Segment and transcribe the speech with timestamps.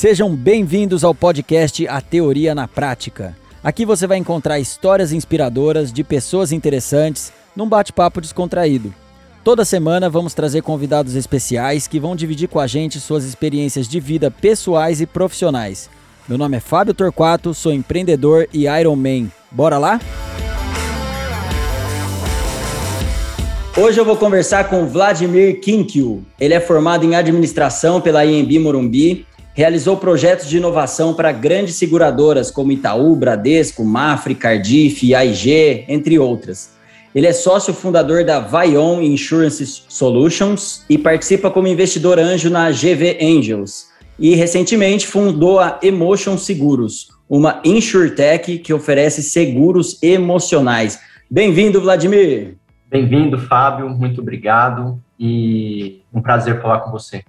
[0.00, 3.36] Sejam bem-vindos ao podcast A Teoria na Prática.
[3.62, 8.94] Aqui você vai encontrar histórias inspiradoras de pessoas interessantes num bate-papo descontraído.
[9.44, 14.00] Toda semana vamos trazer convidados especiais que vão dividir com a gente suas experiências de
[14.00, 15.90] vida pessoais e profissionais.
[16.26, 19.28] Meu nome é Fábio Torquato, sou empreendedor e Iron Man.
[19.50, 20.00] Bora lá?
[23.76, 26.24] Hoje eu vou conversar com Vladimir Kinkyu.
[26.40, 32.50] Ele é formado em administração pela IMB Morumbi, realizou projetos de inovação para grandes seguradoras
[32.50, 36.70] como Itaú, Bradesco, Mafre, Cardiff, AIG, entre outras.
[37.14, 43.18] Ele é sócio fundador da Vion Insurance Solutions e participa como investidor anjo na GV
[43.20, 43.88] Angels.
[44.16, 51.00] E recentemente fundou a Emotion Seguros, uma insurtech que oferece seguros emocionais.
[51.28, 52.56] Bem-vindo, Vladimir.
[52.88, 53.88] Bem-vindo, Fábio.
[53.88, 57.24] Muito obrigado e um prazer falar com você.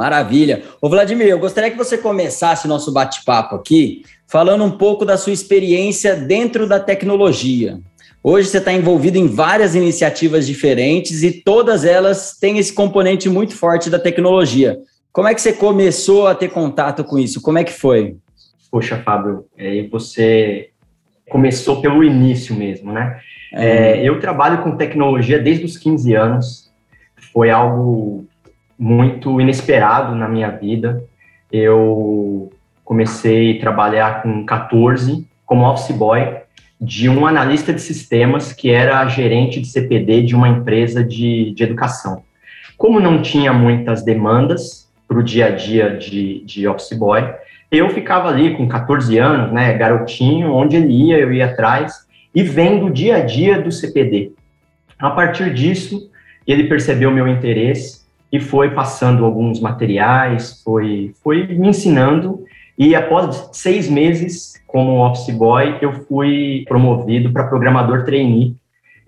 [0.00, 0.62] Maravilha.
[0.80, 5.30] Ô Vladimir, eu gostaria que você começasse nosso bate-papo aqui falando um pouco da sua
[5.30, 7.78] experiência dentro da tecnologia.
[8.24, 13.54] Hoje você está envolvido em várias iniciativas diferentes e todas elas têm esse componente muito
[13.54, 14.78] forte da tecnologia.
[15.12, 17.42] Como é que você começou a ter contato com isso?
[17.42, 18.16] Como é que foi?
[18.70, 20.70] Poxa, Fábio, é, você
[21.28, 23.20] começou pelo início mesmo, né?
[23.52, 23.98] É.
[23.98, 26.70] É, eu trabalho com tecnologia desde os 15 anos.
[27.34, 28.29] Foi algo
[28.80, 31.04] muito inesperado na minha vida.
[31.52, 32.50] Eu
[32.82, 36.36] comecei a trabalhar com 14 como office boy
[36.80, 41.62] de um analista de sistemas que era gerente de CPD de uma empresa de, de
[41.62, 42.22] educação.
[42.78, 47.22] Como não tinha muitas demandas para o dia a dia de, de office boy,
[47.70, 52.42] eu ficava ali com 14 anos, né, garotinho, onde ele ia, eu ia atrás, e
[52.42, 54.32] vendo o dia a dia do CPD.
[54.98, 56.10] A partir disso,
[56.46, 57.99] ele percebeu meu interesse
[58.32, 62.44] e foi passando alguns materiais, foi, foi me ensinando.
[62.78, 68.54] E após seis meses como office boy, eu fui promovido para programador trainee.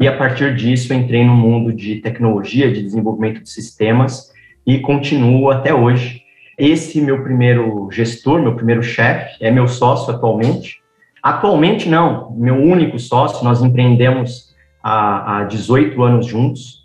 [0.01, 4.33] E a partir disso, entrei no mundo de tecnologia, de desenvolvimento de sistemas
[4.67, 6.23] e continuo até hoje.
[6.59, 10.81] Esse meu primeiro gestor, meu primeiro chefe, é meu sócio atualmente.
[11.23, 16.83] Atualmente, não, meu único sócio, nós empreendemos há, há 18 anos juntos,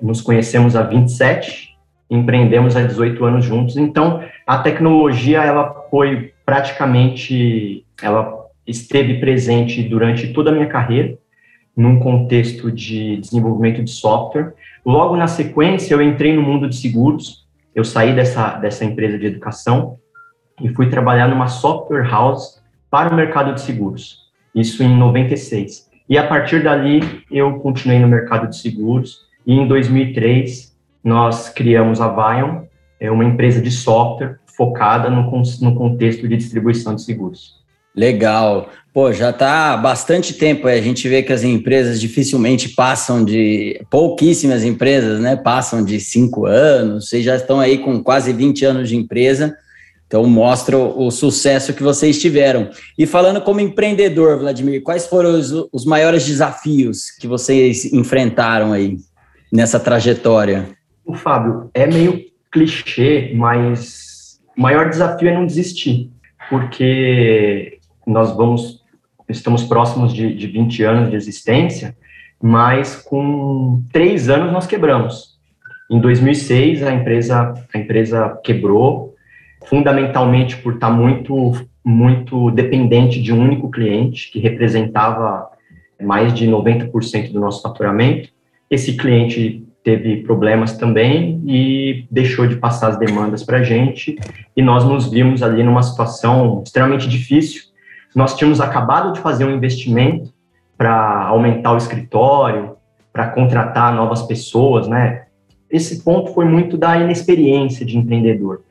[0.00, 1.69] nos conhecemos há 27
[2.10, 3.76] empreendemos há 18 anos juntos.
[3.76, 11.16] Então, a tecnologia ela foi praticamente, ela esteve presente durante toda a minha carreira,
[11.76, 14.52] num contexto de desenvolvimento de software.
[14.84, 17.46] Logo na sequência, eu entrei no mundo de seguros.
[17.74, 19.96] Eu saí dessa, dessa empresa de educação
[20.60, 22.60] e fui trabalhar numa software house
[22.90, 24.28] para o mercado de seguros.
[24.54, 25.88] Isso em 96.
[26.08, 27.00] E a partir dali,
[27.30, 29.20] eu continuei no mercado de seguros.
[29.46, 30.69] E em 2003,
[31.02, 32.62] nós criamos a Vion,
[32.98, 35.22] é uma empresa de software focada no,
[35.60, 37.60] no contexto de distribuição de seguros.
[37.96, 38.70] Legal.
[38.92, 40.68] Pô, já está há bastante tempo.
[40.68, 43.80] A gente vê que as empresas dificilmente passam de.
[43.90, 45.36] Pouquíssimas empresas, né?
[45.36, 47.08] Passam de cinco anos.
[47.08, 49.56] Vocês já estão aí com quase 20 anos de empresa.
[50.06, 52.68] Então, mostra o, o sucesso que vocês tiveram.
[52.98, 58.96] E falando como empreendedor, Vladimir, quais foram os, os maiores desafios que vocês enfrentaram aí
[59.52, 60.68] nessa trajetória?
[61.04, 66.10] O Fábio, é meio clichê, mas o maior desafio é não desistir,
[66.48, 68.84] porque nós vamos,
[69.28, 71.96] estamos próximos de, de 20 anos de existência,
[72.42, 75.38] mas com três anos nós quebramos.
[75.90, 79.14] Em 2006 a empresa a empresa quebrou,
[79.66, 81.52] fundamentalmente por estar muito
[81.84, 85.48] muito dependente de um único cliente que representava
[86.00, 88.28] mais de 90% do nosso faturamento.
[88.70, 94.18] Esse cliente teve problemas também e deixou de passar as demandas para a gente,
[94.56, 97.62] e nós nos vimos ali numa situação extremamente difícil.
[98.14, 100.32] Nós tínhamos acabado de fazer um investimento
[100.76, 102.76] para aumentar o escritório,
[103.12, 105.24] para contratar novas pessoas, né?
[105.70, 108.62] Esse ponto foi muito da inexperiência de empreendedor.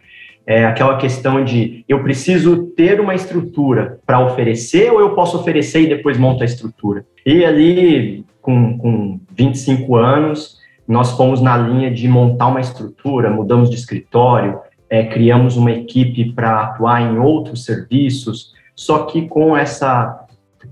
[0.46, 5.82] É aquela questão de eu preciso ter uma estrutura para oferecer ou eu posso oferecer
[5.82, 7.06] e depois monto a estrutura.
[7.26, 10.59] E ali, com, com 25 anos,
[10.90, 14.60] nós fomos na linha de montar uma estrutura, mudamos de escritório,
[14.90, 20.26] é, criamos uma equipe para atuar em outros serviços, só que com essa,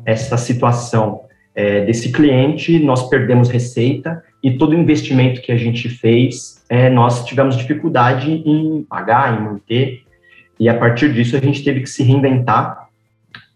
[0.03, 1.21] essa situação
[1.53, 6.89] é, desse cliente, nós perdemos receita e todo o investimento que a gente fez, é,
[6.89, 10.01] nós tivemos dificuldade em pagar, em manter,
[10.59, 12.87] e a partir disso a gente teve que se reinventar,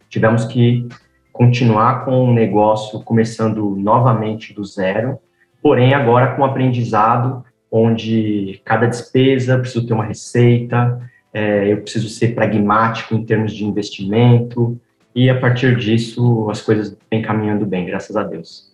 [0.08, 0.88] tivemos que
[1.34, 5.18] continuar com o negócio começando novamente do zero,
[5.62, 11.00] porém agora com aprendizado, onde cada despesa precisa ter uma receita,
[11.34, 14.80] é, eu preciso ser pragmático em termos de investimento,
[15.16, 18.72] e a partir disso as coisas vêm caminhando bem, graças a Deus.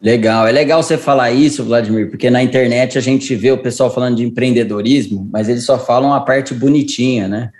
[0.00, 3.90] Legal, é legal você falar isso, Vladimir, porque na internet a gente vê o pessoal
[3.90, 7.50] falando de empreendedorismo, mas eles só falam a parte bonitinha, né?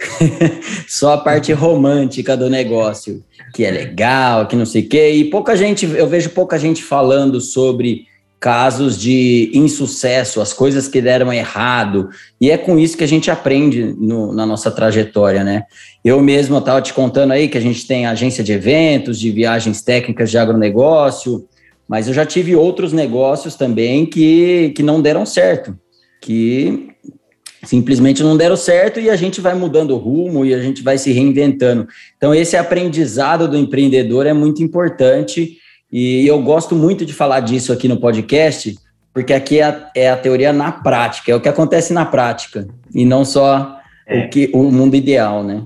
[0.88, 3.22] só a parte romântica do negócio,
[3.54, 6.82] que é legal, que não sei o quê, e pouca gente, eu vejo pouca gente
[6.82, 8.06] falando sobre
[8.42, 12.08] casos de insucesso, as coisas que deram errado,
[12.40, 15.62] e é com isso que a gente aprende no, na nossa trajetória, né?
[16.04, 19.80] Eu mesmo estava te contando aí que a gente tem agência de eventos, de viagens
[19.80, 21.46] técnicas de agronegócio,
[21.86, 25.78] mas eu já tive outros negócios também que, que não deram certo,
[26.20, 26.88] que
[27.62, 30.98] simplesmente não deram certo e a gente vai mudando o rumo e a gente vai
[30.98, 31.86] se reinventando.
[32.16, 35.58] Então, esse aprendizado do empreendedor é muito importante
[35.92, 38.78] e eu gosto muito de falar disso aqui no podcast,
[39.12, 42.66] porque aqui é a, é a teoria na prática, é o que acontece na prática,
[42.94, 44.20] e não só é.
[44.20, 45.64] o, que, o mundo ideal, né?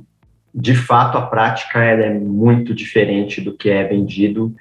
[0.52, 4.54] De fato, a prática é muito diferente do que é vendido.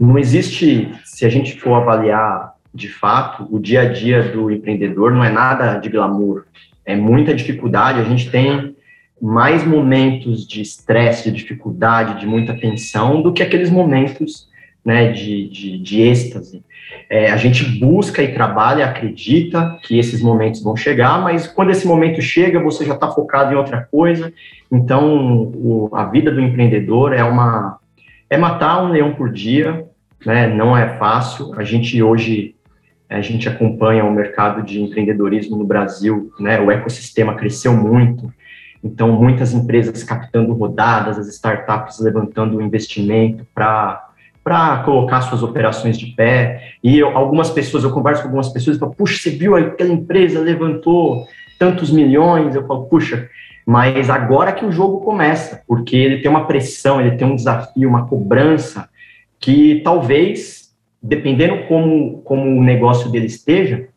[0.00, 5.12] Não existe, se a gente for avaliar de fato, o dia a dia do empreendedor
[5.12, 6.44] não é nada de glamour,
[6.84, 8.00] é muita dificuldade.
[8.00, 8.74] A gente tem
[9.20, 14.48] mais momentos de estresse, de dificuldade, de muita tensão do que aqueles momentos
[14.86, 16.62] né, de, de, de êxtase.
[17.10, 21.84] É, a gente busca e trabalha, acredita que esses momentos vão chegar, mas quando esse
[21.84, 24.32] momento chega, você já está focado em outra coisa.
[24.70, 27.80] Então, o, a vida do empreendedor é uma
[28.30, 29.84] é matar um leão por dia,
[30.24, 30.46] né?
[30.46, 31.52] Não é fácil.
[31.56, 32.54] A gente hoje
[33.08, 36.60] a gente acompanha o mercado de empreendedorismo no Brasil, né?
[36.60, 38.32] O ecossistema cresceu muito.
[38.82, 44.05] Então, muitas empresas captando rodadas, as startups levantando investimento para
[44.46, 46.74] para colocar suas operações de pé.
[46.80, 49.92] E eu, algumas pessoas, eu converso com algumas pessoas e falo, puxa, você viu aquela
[49.92, 51.26] empresa levantou
[51.58, 52.54] tantos milhões?
[52.54, 53.28] Eu falo, puxa,
[53.66, 57.88] mas agora que o jogo começa, porque ele tem uma pressão, ele tem um desafio,
[57.88, 58.88] uma cobrança
[59.40, 60.72] que talvez,
[61.02, 63.88] dependendo como, como o negócio dele esteja,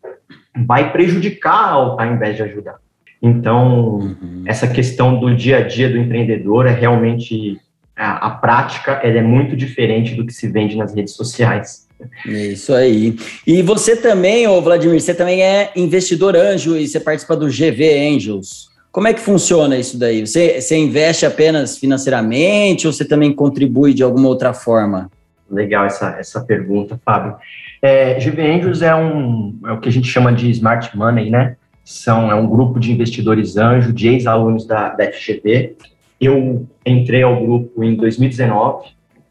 [0.66, 2.78] vai prejudicar ao, ao invés de ajudar.
[3.22, 4.44] Então, uhum.
[4.48, 7.62] essa questão do dia a dia do empreendedor é realmente
[8.00, 11.88] a, a prática ela é muito diferente do que se vende nas redes sociais.
[12.26, 13.18] É isso aí.
[13.46, 18.16] E você também, ô Vladimir, você também é investidor anjo e você participa do GV
[18.16, 18.70] Angels.
[18.90, 20.26] Como é que funciona isso daí?
[20.26, 25.12] Você, você investe apenas financeiramente ou você também contribui de alguma outra forma?
[25.52, 27.36] Legal essa, essa pergunta, Fábio.
[27.82, 31.56] É, GV Angels é, um, é o que a gente chama de Smart Money, né?
[31.84, 35.76] São, é um grupo de investidores anjo, de ex-alunos da, da FGV,
[36.20, 38.90] eu entrei ao grupo em 2019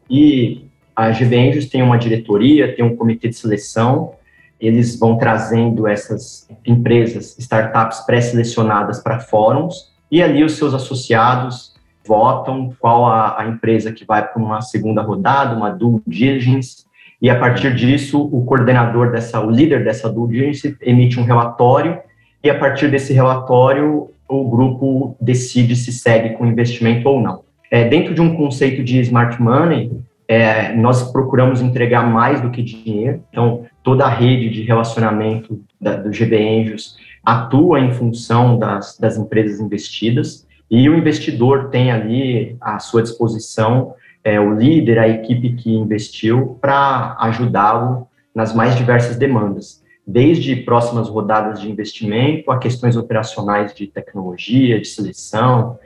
[0.09, 0.65] e
[0.95, 4.13] a GB Angels tem uma diretoria, tem um comitê de seleção,
[4.59, 11.73] eles vão trazendo essas empresas, startups pré-selecionadas para fóruns, e ali os seus associados
[12.05, 16.85] votam qual a, a empresa que vai para uma segunda rodada, uma due diligence,
[17.21, 21.99] e a partir disso, o coordenador dessa, o líder dessa due diligence emite um relatório,
[22.43, 27.41] e a partir desse relatório, o grupo decide se segue com investimento ou não.
[27.71, 29.91] É, dentro de um conceito de smart money,
[30.27, 33.23] é, nós procuramos entregar mais do que dinheiro.
[33.31, 39.17] Então, toda a rede de relacionamento da, do GB Angels atua em função das, das
[39.17, 45.53] empresas investidas e o investidor tem ali à sua disposição é, o líder, a equipe
[45.53, 52.97] que investiu, para ajudá-lo nas mais diversas demandas desde próximas rodadas de investimento a questões
[52.97, 55.77] operacionais de tecnologia, de seleção.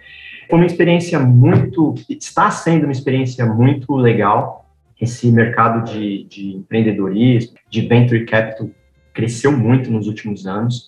[0.49, 4.65] Foi uma experiência muito, está sendo uma experiência muito legal.
[4.99, 8.69] Esse mercado de, de empreendedorismo, de venture capital,
[9.13, 10.87] cresceu muito nos últimos anos.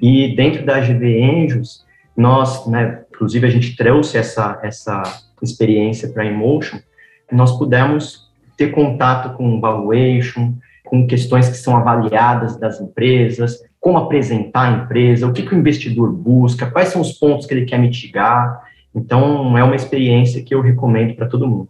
[0.00, 1.84] E dentro da GV Angels,
[2.16, 5.02] nós, né, inclusive a gente trouxe essa, essa
[5.42, 6.78] experiência para a Emotion,
[7.32, 10.54] nós pudemos ter contato com valuation,
[10.86, 15.58] com questões que são avaliadas das empresas, como apresentar a empresa, o que, que o
[15.58, 18.62] investidor busca, quais são os pontos que ele quer mitigar.
[18.94, 21.68] Então, é uma experiência que eu recomendo para todo mundo.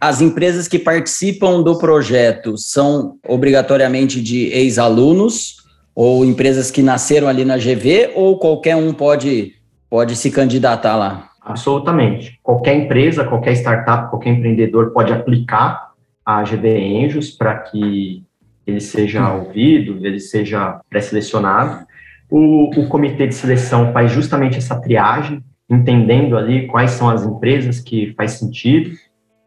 [0.00, 5.56] As empresas que participam do projeto são obrigatoriamente de ex-alunos
[5.94, 9.52] ou empresas que nasceram ali na GV ou qualquer um pode,
[9.88, 11.30] pode se candidatar lá?
[11.40, 12.38] Absolutamente.
[12.42, 15.92] Qualquer empresa, qualquer startup, qualquer empreendedor pode aplicar
[16.24, 18.24] a GV Anjos para que
[18.66, 21.86] ele seja ouvido, ele seja pré-selecionado.
[22.30, 27.80] O, o comitê de seleção faz justamente essa triagem, entendendo ali quais são as empresas
[27.80, 28.90] que faz sentido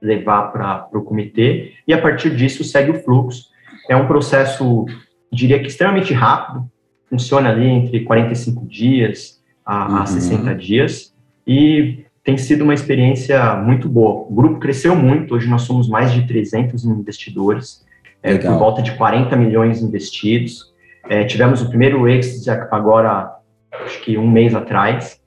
[0.02, 3.50] levar para o comitê, e a partir disso segue o fluxo.
[3.90, 4.86] É um processo,
[5.32, 6.70] diria que extremamente rápido,
[7.10, 9.98] funciona ali entre 45 dias a, uhum.
[9.98, 11.14] a 60 dias
[11.46, 14.26] e tem sido uma experiência muito boa.
[14.30, 17.86] O grupo cresceu muito, hoje nós somos mais de 300 investidores,
[18.28, 20.74] é, por volta de 40 milhões investidos.
[21.10, 23.32] É, tivemos o primeiro exit agora,
[23.72, 25.20] acho que um mês atrás,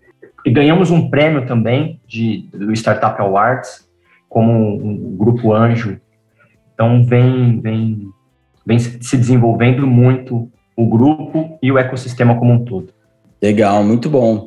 [0.44, 3.88] e ganhamos um prêmio também de, do Startup Awards,
[4.28, 6.00] como um, um grupo anjo.
[6.74, 8.08] Então, vem, vem,
[8.64, 12.88] vem se desenvolvendo muito o grupo e o ecossistema como um todo.
[13.42, 14.46] Legal, muito bom.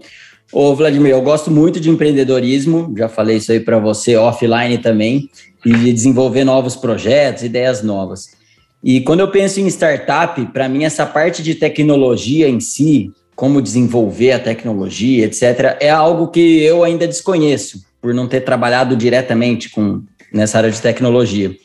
[0.51, 5.29] Ô, Vladimir, eu gosto muito de empreendedorismo, já falei isso aí para você offline também,
[5.65, 8.35] e de desenvolver novos projetos, ideias novas.
[8.83, 13.61] E quando eu penso em startup, para mim essa parte de tecnologia em si, como
[13.61, 19.69] desenvolver a tecnologia, etc., é algo que eu ainda desconheço, por não ter trabalhado diretamente
[19.69, 21.55] com nessa área de tecnologia.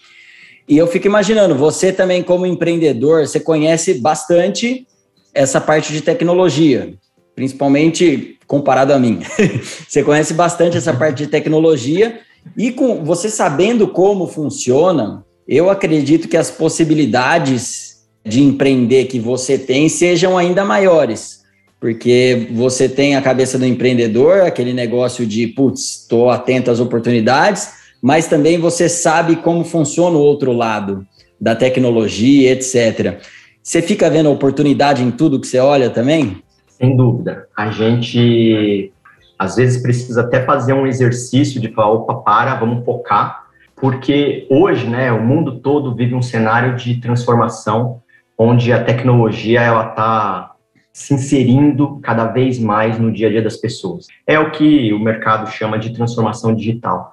[0.69, 4.87] E eu fico imaginando, você também como empreendedor, você conhece bastante
[5.35, 6.95] essa parte de tecnologia,
[7.35, 9.21] principalmente comparado a mim.
[9.89, 12.21] você conhece bastante essa parte de tecnologia
[12.57, 19.57] e com você sabendo como funciona, eu acredito que as possibilidades de empreender que você
[19.57, 21.43] tem sejam ainda maiores,
[21.81, 27.71] porque você tem a cabeça do empreendedor, aquele negócio de, putz, estou atento às oportunidades,
[28.03, 31.07] mas também você sabe como funciona o outro lado
[31.41, 33.19] da tecnologia, etc.
[33.63, 36.43] Você fica vendo oportunidade em tudo que você olha também?
[36.67, 37.49] Sem dúvida.
[37.57, 38.93] A gente
[39.39, 43.48] às vezes precisa até fazer um exercício de falar, opa, para, vamos focar
[43.81, 48.03] porque hoje, né, o mundo todo vive um cenário de transformação,
[48.37, 50.53] onde a tecnologia ela está
[50.93, 54.07] se inserindo cada vez mais no dia a dia das pessoas.
[54.27, 57.13] É o que o mercado chama de transformação digital.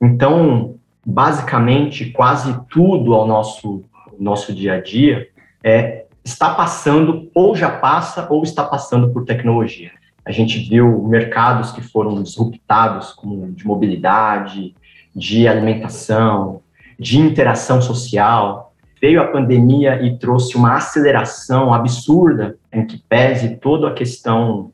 [0.00, 3.84] Então, basicamente, quase tudo ao nosso
[4.18, 5.26] nosso dia a dia
[5.64, 9.90] é está passando ou já passa ou está passando por tecnologia.
[10.24, 14.74] A gente viu mercados que foram disruptados, como de mobilidade,
[15.14, 16.60] de alimentação,
[16.98, 18.74] de interação social.
[19.00, 24.72] Veio a pandemia e trouxe uma aceleração absurda em que pese toda a questão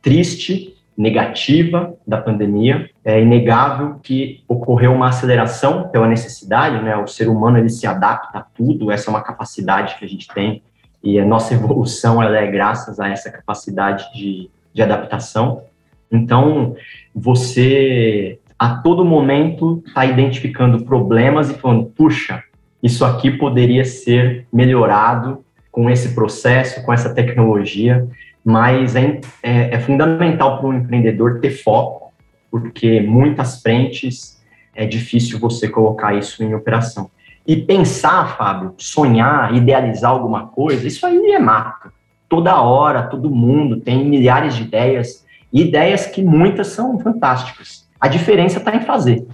[0.00, 2.88] triste, negativa da pandemia.
[3.04, 6.96] É inegável que ocorreu uma aceleração pela necessidade, né?
[6.96, 10.28] O ser humano ele se adapta a tudo, essa é uma capacidade que a gente
[10.28, 10.62] tem
[11.04, 15.62] e a nossa evolução ela é graças a essa capacidade de, de adaptação.
[16.10, 16.74] Então,
[17.14, 22.42] você a todo momento está identificando problemas e falando, puxa,
[22.82, 28.08] isso aqui poderia ser melhorado com esse processo, com essa tecnologia,
[28.42, 32.10] mas é, é, é fundamental para um empreendedor ter foco,
[32.50, 34.42] porque muitas frentes
[34.74, 37.10] é difícil você colocar isso em operação.
[37.46, 41.92] E pensar, Fábio, sonhar, idealizar alguma coisa, isso aí é mato.
[42.30, 48.08] Toda hora, todo mundo tem milhares de ideias, e ideias que muitas são fantásticas a
[48.08, 49.26] diferença está em fazer.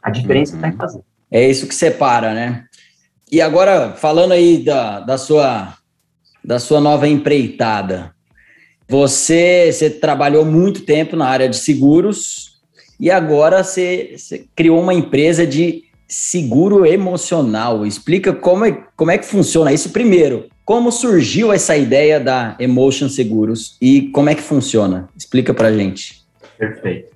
[0.00, 0.74] A diferença está uhum.
[0.74, 1.00] em fazer.
[1.28, 2.66] É isso que separa, né?
[3.32, 5.74] E agora, falando aí da, da, sua,
[6.44, 8.14] da sua nova empreitada,
[8.88, 12.60] você, você trabalhou muito tempo na área de seguros
[13.00, 17.84] e agora você, você criou uma empresa de seguro emocional.
[17.84, 20.48] Explica como é, como é que funciona isso primeiro.
[20.64, 25.08] Como surgiu essa ideia da Emotion Seguros e como é que funciona?
[25.16, 26.22] Explica para gente.
[26.56, 27.12] Perfeito.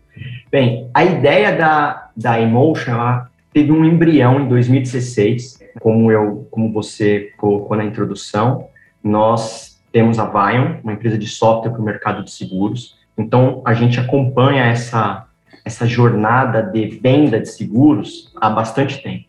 [0.50, 6.72] Bem, a ideia da, da Emotion ela teve um embrião em 2016, como eu, como
[6.72, 8.68] você colocou na introdução.
[9.02, 12.96] Nós temos a Vion, uma empresa de software para o mercado de seguros.
[13.16, 15.26] Então a gente acompanha essa
[15.66, 19.24] essa jornada de venda de seguros há bastante tempo.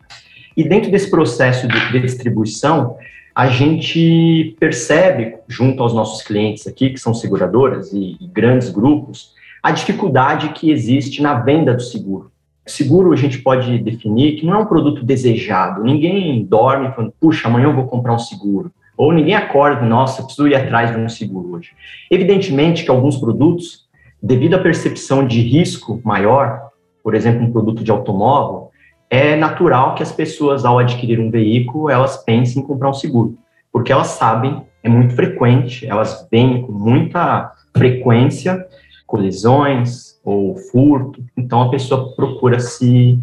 [0.56, 2.96] E dentro desse processo de, distribuição,
[3.34, 9.34] a gente percebe, junto aos nossos clientes aqui, que são seguradoras e, e grandes grupos,
[9.68, 12.32] a dificuldade que existe na venda do seguro.
[12.66, 15.84] Seguro a gente pode definir que não é um produto desejado.
[15.84, 18.72] Ninguém dorme falando, puxa, amanhã eu vou comprar um seguro.
[18.96, 21.72] Ou ninguém acorda, nossa, preciso ir atrás de um seguro hoje.
[22.10, 23.86] Evidentemente que alguns produtos,
[24.22, 26.70] devido à percepção de risco maior,
[27.04, 28.70] por exemplo, um produto de automóvel,
[29.10, 33.36] é natural que as pessoas, ao adquirir um veículo, elas pensem em comprar um seguro,
[33.70, 38.66] porque elas sabem, é muito frequente, elas vêm com muita frequência
[39.08, 41.24] colisões ou furto.
[41.34, 43.18] Então a pessoa procura se,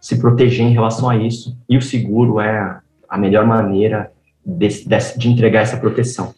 [0.00, 4.10] se proteger em relação a isso e o seguro é a melhor maneira
[4.44, 6.34] de, de, de entregar essa proteção.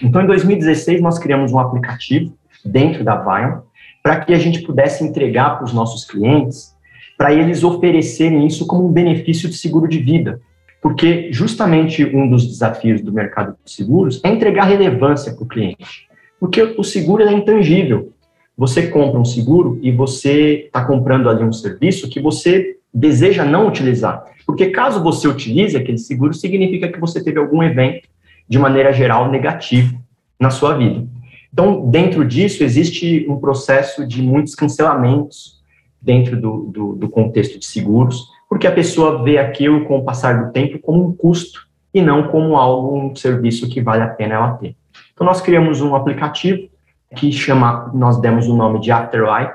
[0.00, 2.32] Então em 2016 nós criamos um aplicativo
[2.64, 3.62] dentro da Vion
[4.02, 6.76] para que a gente pudesse entregar para os nossos clientes,
[7.18, 10.40] para eles oferecerem isso como um benefício de seguro de vida.
[10.80, 16.06] Porque justamente um dos desafios do mercado de seguros é entregar relevância para o cliente.
[16.38, 18.12] Porque o seguro é intangível.
[18.58, 23.68] Você compra um seguro e você está comprando ali um serviço que você deseja não
[23.68, 24.24] utilizar.
[24.44, 28.08] Porque caso você utilize aquele seguro, significa que você teve algum evento,
[28.48, 29.96] de maneira geral, negativo
[30.40, 31.06] na sua vida.
[31.52, 35.62] Então, dentro disso, existe um processo de muitos cancelamentos
[36.02, 40.46] dentro do, do, do contexto de seguros, porque a pessoa vê aquilo, com o passar
[40.46, 44.34] do tempo, como um custo e não como algo, um serviço que vale a pena
[44.34, 44.74] ela ter.
[45.12, 46.68] Então, nós criamos um aplicativo
[47.16, 49.54] que chama, nós demos o nome de Afterlife,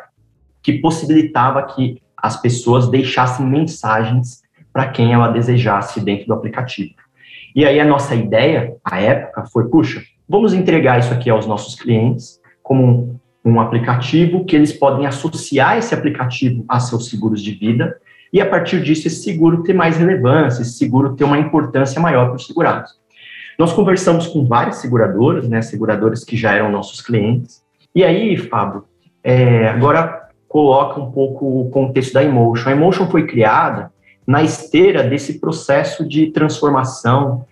[0.61, 4.41] que possibilitava que as pessoas deixassem mensagens
[4.71, 6.95] para quem ela desejasse dentro do aplicativo.
[7.55, 11.75] E aí a nossa ideia, à época, foi, puxa, vamos entregar isso aqui aos nossos
[11.75, 17.51] clientes como um, um aplicativo que eles podem associar esse aplicativo a seus seguros de
[17.51, 17.95] vida
[18.31, 22.27] e a partir disso esse seguro ter mais relevância, esse seguro ter uma importância maior
[22.27, 23.02] para os segurados.
[23.57, 27.63] Nós conversamos com várias seguradoras, né, seguradoras que já eram nossos clientes,
[27.95, 28.85] e aí, Fábio,
[29.23, 32.69] é, agora coloca um pouco o contexto da Emotion.
[32.69, 33.91] A Emotion foi criada
[34.25, 37.45] na esteira desse processo de transformação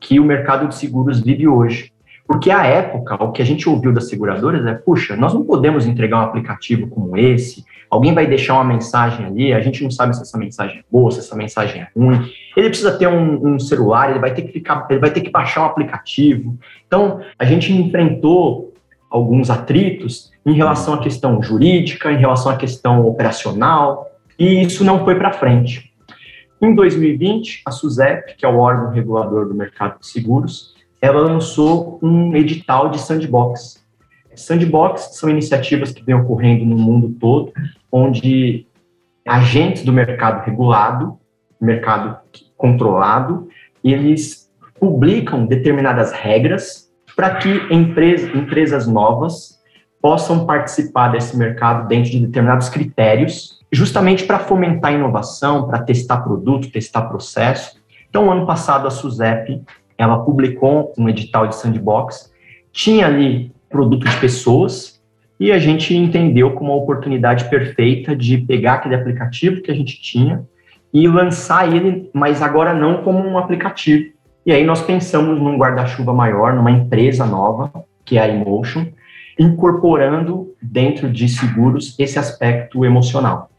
[0.00, 1.92] que o mercado de seguros vive hoje.
[2.26, 5.86] Porque à época, o que a gente ouviu das seguradoras é, puxa, nós não podemos
[5.86, 10.14] entregar um aplicativo como esse, alguém vai deixar uma mensagem ali, a gente não sabe
[10.14, 12.28] se essa mensagem é boa, se essa mensagem é ruim.
[12.56, 15.30] Ele precisa ter um, um celular, ele vai ter que ficar, ele vai ter que
[15.30, 16.58] baixar um aplicativo.
[16.86, 18.74] Então, a gente enfrentou
[19.10, 25.04] alguns atritos em relação à questão jurídica, em relação à questão operacional, e isso não
[25.04, 25.92] foi para frente.
[26.60, 31.98] Em 2020, a SUSEP, que é o órgão regulador do mercado de seguros, ela lançou
[32.02, 33.84] um edital de sandbox.
[34.34, 37.52] Sandbox são iniciativas que vêm ocorrendo no mundo todo,
[37.90, 38.66] onde
[39.26, 41.18] agentes do mercado regulado,
[41.60, 42.18] mercado
[42.56, 43.48] controlado,
[43.82, 49.56] eles publicam determinadas regras para que empresas, empresas novas
[50.02, 56.70] possam participar desse mercado dentro de determinados critérios, justamente para fomentar inovação, para testar produto,
[56.70, 57.80] testar processo.
[58.08, 59.62] Então, ano passado, a SUSEP
[59.98, 62.32] ela publicou um edital de sandbox,
[62.72, 64.96] tinha ali produto de pessoas,
[65.38, 70.00] e a gente entendeu como uma oportunidade perfeita de pegar aquele aplicativo que a gente
[70.00, 70.44] tinha
[70.92, 74.12] e lançar ele, mas agora não como um aplicativo.
[74.46, 77.70] E aí nós pensamos num guarda-chuva maior, numa empresa nova,
[78.04, 78.86] que é a Emotion,
[79.38, 83.50] incorporando dentro de seguros esse aspecto emocional.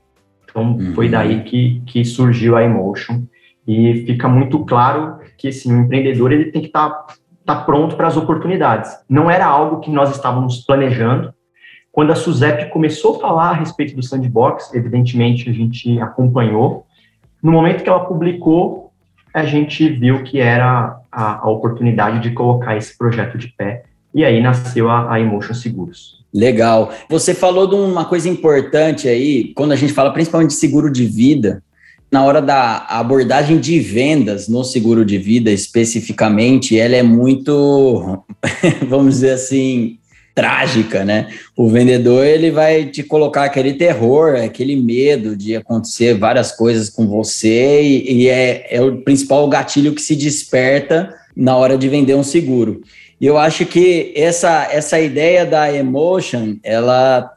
[0.50, 0.94] Então, uhum.
[0.96, 3.22] foi daí que, que surgiu a Emotion.
[3.68, 7.14] E fica muito claro que assim, o empreendedor ele tem que estar tá,
[7.46, 8.98] tá pronto para as oportunidades.
[9.08, 11.34] Não era algo que nós estávamos planejando.
[11.92, 16.86] Quando a Suzep começou a falar a respeito do sandbox, evidentemente a gente acompanhou.
[17.42, 18.92] No momento que ela publicou,
[19.34, 23.84] a gente viu que era a, a oportunidade de colocar esse projeto de pé.
[24.14, 26.26] E aí nasceu a, a Emotion Seguros.
[26.34, 26.92] Legal.
[27.10, 31.06] Você falou de uma coisa importante aí, quando a gente fala principalmente de seguro de
[31.06, 31.64] vida,
[32.12, 38.24] na hora da abordagem de vendas no seguro de vida especificamente, ela é muito,
[38.88, 39.98] vamos dizer assim,
[40.34, 41.30] trágica, né?
[41.56, 47.08] O vendedor ele vai te colocar aquele terror, aquele medo de acontecer várias coisas com
[47.08, 52.16] você e, e é, é o principal gatilho que se desperta na hora de vender
[52.16, 52.82] um seguro.
[53.20, 57.34] E eu acho que essa, essa ideia da emotion, ela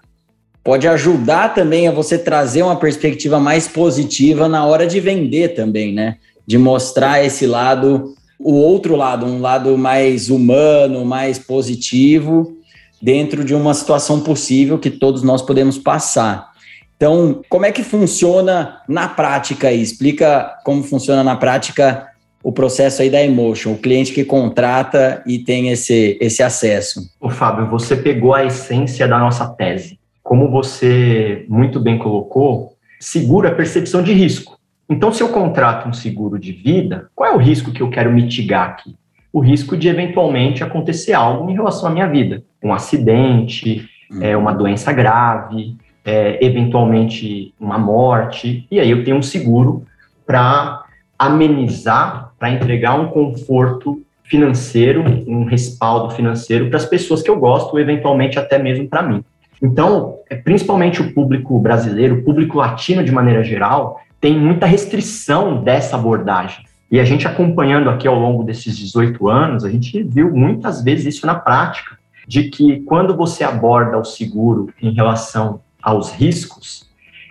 [0.62, 5.92] pode ajudar também a você trazer uma perspectiva mais positiva na hora de vender também,
[5.92, 6.16] né?
[6.46, 12.56] De mostrar esse lado, o outro lado, um lado mais humano, mais positivo,
[13.00, 16.50] dentro de uma situação possível que todos nós podemos passar.
[16.96, 19.80] Então, como é que funciona na prática aí?
[19.80, 22.06] Explica como funciona na prática
[22.42, 27.00] o processo aí da Emotion, o cliente que contrata e tem esse, esse acesso.
[27.18, 29.99] O Fábio, você pegou a essência da nossa tese
[30.30, 34.60] como você muito bem colocou, segura a percepção de risco.
[34.88, 38.12] Então, se eu contrato um seguro de vida, qual é o risco que eu quero
[38.12, 38.94] mitigar aqui?
[39.32, 44.22] O risco de eventualmente acontecer algo em relação à minha vida, um acidente, uhum.
[44.22, 49.84] é, uma doença grave, é, eventualmente uma morte, e aí eu tenho um seguro
[50.24, 50.84] para
[51.18, 57.76] amenizar, para entregar um conforto financeiro, um respaldo financeiro para as pessoas que eu gosto,
[57.80, 59.24] eventualmente até mesmo para mim.
[59.62, 65.62] Então, é, principalmente o público brasileiro, o público latino de maneira geral, tem muita restrição
[65.62, 66.64] dessa abordagem.
[66.90, 71.14] E a gente acompanhando aqui ao longo desses 18 anos, a gente viu muitas vezes
[71.14, 76.88] isso na prática, de que quando você aborda o seguro em relação aos riscos,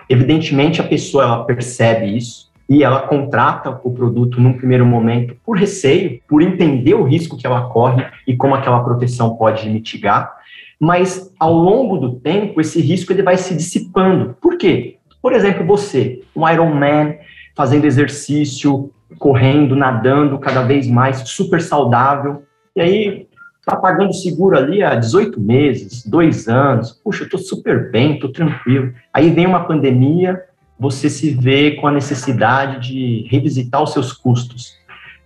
[0.07, 5.57] evidentemente a pessoa ela percebe isso e ela contrata o produto num primeiro momento por
[5.57, 10.38] receio, por entender o risco que ela corre e como aquela proteção pode mitigar,
[10.79, 14.37] mas ao longo do tempo esse risco ele vai se dissipando.
[14.41, 14.97] Por quê?
[15.21, 17.17] Por exemplo, você, um Ironman,
[17.55, 22.43] fazendo exercício, correndo, nadando cada vez mais, super saudável,
[22.75, 23.27] e aí
[23.65, 28.29] tá pagando seguro ali há 18 meses, dois anos, puxa, eu tô super bem, tô
[28.29, 28.93] tranquilo.
[29.13, 30.41] Aí vem uma pandemia,
[30.79, 34.77] você se vê com a necessidade de revisitar os seus custos.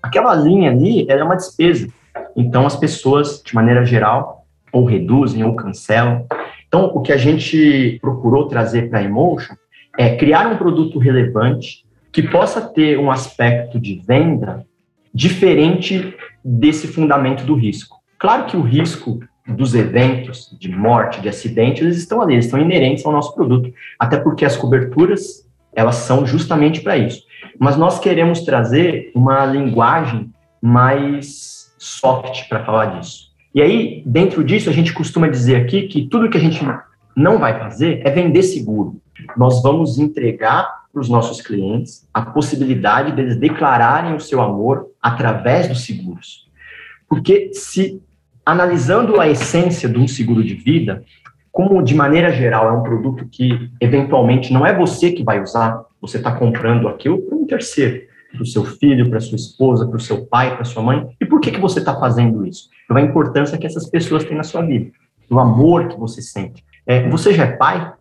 [0.01, 1.87] Aquela linha ali, é uma despesa.
[2.35, 4.42] Então, as pessoas, de maneira geral,
[4.73, 6.25] ou reduzem ou cancelam.
[6.67, 9.53] Então, o que a gente procurou trazer para a Emotion
[9.97, 14.65] é criar um produto relevante que possa ter um aspecto de venda
[15.13, 17.97] diferente desse fundamento do risco.
[18.17, 22.59] Claro que o risco dos eventos de morte, de acidente, eles estão ali, eles estão
[22.59, 27.23] inerentes ao nosso produto, até porque as coberturas, elas são justamente para isso.
[27.59, 30.31] Mas nós queremos trazer uma linguagem
[30.62, 33.32] mais soft para falar disso.
[33.53, 36.59] E aí, dentro disso, a gente costuma dizer aqui que tudo que a gente
[37.15, 38.99] não vai fazer é vender seguro.
[39.37, 45.67] Nós vamos entregar para os nossos clientes a possibilidade deles declararem o seu amor através
[45.67, 46.47] dos seguros.
[47.07, 48.01] Porque se
[48.45, 51.03] analisando a essência de um seguro de vida,
[51.51, 55.83] como de maneira geral é um produto que eventualmente não é você que vai usar,
[56.01, 58.01] você está comprando aquilo para um terceiro,
[58.33, 61.07] para o seu filho, para sua esposa, para o seu pai, para sua mãe.
[61.21, 62.69] E por que, que você está fazendo isso?
[62.87, 64.91] Pela importância que essas pessoas têm na sua vida,
[65.29, 66.63] o amor que você sente.
[66.85, 67.93] É, você já é pai?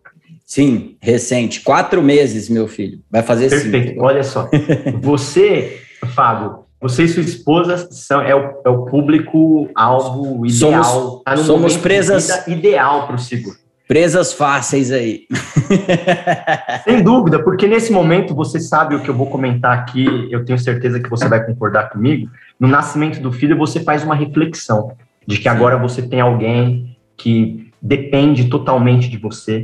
[0.45, 1.61] Sim, recente.
[1.61, 2.99] Quatro meses, meu filho.
[3.09, 3.89] Vai fazer Perfeito.
[3.89, 4.03] Cinco.
[4.03, 4.49] Olha só.
[5.01, 5.79] Você,
[6.13, 10.83] Fábio, você e sua esposa são, é, o, é o público-alvo ideal.
[10.83, 12.45] Somos, tá somos presas.
[12.45, 13.55] Ideal para o seguro.
[13.93, 15.27] Presas fáceis aí.
[16.83, 20.57] Sem dúvida, porque nesse momento você sabe o que eu vou comentar aqui, eu tenho
[20.57, 22.27] certeza que você vai concordar comigo.
[22.59, 24.93] No nascimento do filho, você faz uma reflexão
[25.27, 29.63] de que agora você tem alguém que depende totalmente de você.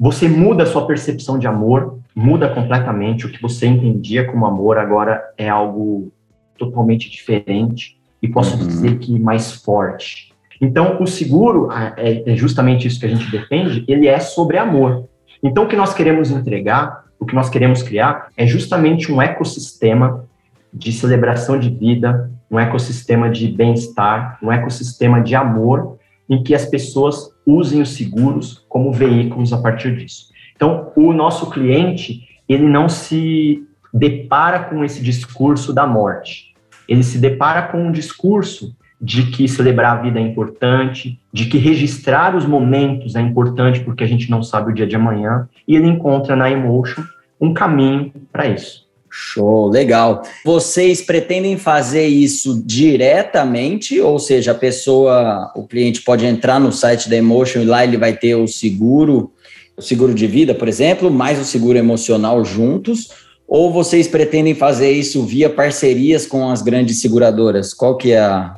[0.00, 3.26] Você muda a sua percepção de amor, muda completamente.
[3.26, 6.10] O que você entendia como amor agora é algo
[6.56, 8.66] totalmente diferente e posso uhum.
[8.66, 10.34] dizer que mais forte.
[10.60, 15.08] Então, o seguro, é, é justamente isso que a gente defende, ele é sobre amor.
[15.42, 20.24] Então, o que nós queremos entregar, o que nós queremos criar, é justamente um ecossistema
[20.72, 26.66] de celebração de vida, um ecossistema de bem-estar, um ecossistema de amor, em que as
[26.66, 30.30] pessoas usem os seguros como veículos a partir disso.
[30.54, 36.54] Então, o nosso cliente, ele não se depara com esse discurso da morte.
[36.88, 38.74] Ele se depara com um discurso
[39.06, 44.02] de que celebrar a vida é importante, de que registrar os momentos é importante porque
[44.02, 47.04] a gente não sabe o dia de amanhã, e ele encontra na Emotion
[47.40, 48.84] um caminho para isso.
[49.08, 50.22] Show, legal.
[50.44, 57.08] Vocês pretendem fazer isso diretamente, ou seja, a pessoa, o cliente pode entrar no site
[57.08, 59.30] da Emotion e lá ele vai ter o seguro,
[59.76, 63.10] o seguro de vida, por exemplo, mais o seguro emocional juntos,
[63.46, 67.72] ou vocês pretendem fazer isso via parcerias com as grandes seguradoras?
[67.72, 68.56] Qual que é a,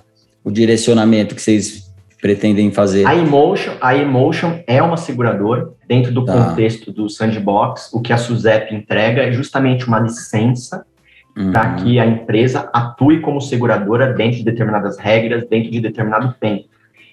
[0.49, 3.07] o direcionamento que vocês pretendem fazer?
[3.07, 6.33] A Emotion, a Emotion é uma seguradora dentro do tá.
[6.33, 7.93] contexto do Sandbox.
[7.93, 10.87] O que a SUSEP entrega é justamente uma licença
[11.37, 11.53] uhum.
[11.53, 16.65] para que a empresa atue como seguradora dentro de determinadas regras, dentro de determinado tempo.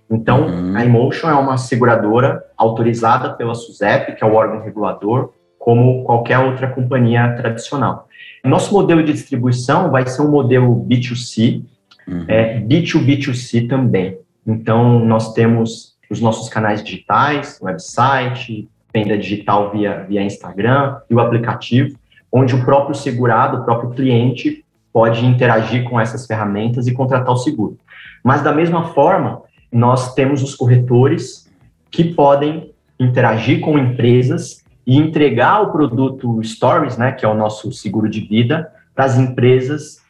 [0.10, 0.78] Então, uhum.
[0.78, 6.40] a Emotion é uma seguradora autorizada pela SUSEP, que é o órgão regulador, como qualquer
[6.40, 8.08] outra companhia tradicional.
[8.46, 11.64] Nosso modelo de distribuição vai ser um modelo B2C,
[12.08, 12.26] uhum.
[12.28, 14.18] é, B2B2C também.
[14.46, 21.20] Então, nós temos os nossos canais digitais, website, venda digital via, via Instagram e o
[21.20, 21.98] aplicativo,
[22.32, 24.64] onde o próprio segurado, o próprio cliente,
[24.94, 27.78] pode interagir com essas ferramentas e contratar o seguro.
[28.24, 29.42] Mas, da mesma forma,
[29.72, 31.52] nós temos os corretores
[31.92, 37.72] que podem interagir com empresas e entregar o produto Stories, né, que é o nosso
[37.72, 40.02] seguro de vida, para as empresas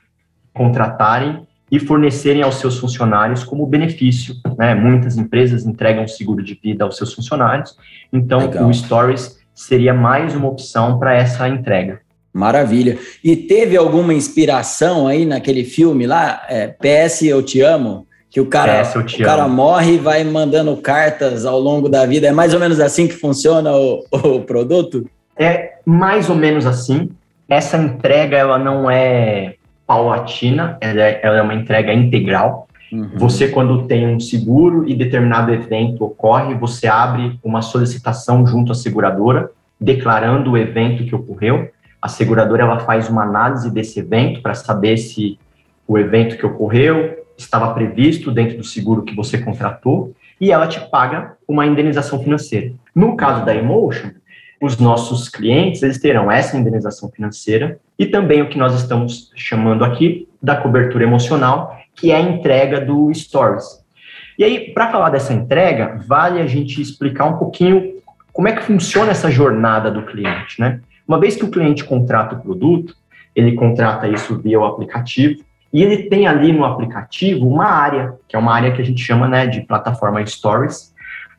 [0.54, 4.36] contratarem e fornecerem aos seus funcionários como benefício.
[4.58, 4.76] Né?
[4.76, 7.76] Muitas empresas entregam seguro de vida aos seus funcionários,
[8.12, 8.70] então Legal.
[8.70, 12.02] o Stories seria mais uma opção para essa entrega.
[12.34, 12.98] Maravilha.
[13.24, 18.06] E teve alguma inspiração aí naquele filme lá, é, PS Eu Te Amo?
[18.36, 22.28] que o cara, o cara morre e vai mandando cartas ao longo da vida.
[22.28, 25.10] É mais ou menos assim que funciona o, o produto?
[25.38, 27.10] É mais ou menos assim.
[27.48, 32.68] Essa entrega ela não é paulatina, ela é, ela é uma entrega integral.
[32.92, 33.12] Uhum.
[33.16, 38.76] Você, quando tem um seguro e determinado evento ocorre, você abre uma solicitação junto à
[38.76, 41.70] seguradora, declarando o evento que ocorreu.
[42.02, 45.40] A seguradora ela faz uma análise desse evento para saber se
[45.88, 50.80] o evento que ocorreu estava previsto dentro do seguro que você contratou, e ela te
[50.90, 52.72] paga uma indenização financeira.
[52.94, 54.12] No caso da Emotion,
[54.66, 59.86] os nossos clientes eles terão essa indenização financeira e também o que nós estamos chamando
[59.86, 63.84] aqui da cobertura emocional, que é a entrega do Stories.
[64.38, 67.96] E aí, para falar dessa entrega, vale a gente explicar um pouquinho
[68.34, 70.82] como é que funciona essa jornada do cliente, né?
[71.08, 72.94] Uma vez que o cliente contrata o produto,
[73.36, 78.36] ele contrata isso via o aplicativo, e ele tem ali no aplicativo uma área, que
[78.36, 80.94] é uma área que a gente chama né, de plataforma Stories,